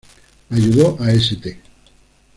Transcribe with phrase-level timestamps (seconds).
[0.49, 1.59] Ayudó a St.